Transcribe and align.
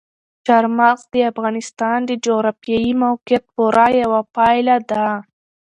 چار 0.45 0.65
مغز 0.77 1.01
د 1.13 1.15
افغانستان 1.31 1.97
د 2.05 2.11
جغرافیایي 2.25 2.91
موقیعت 3.05 3.43
پوره 3.53 3.87
یوه 4.01 4.21
پایله 4.35 4.77
ده. 4.89 5.05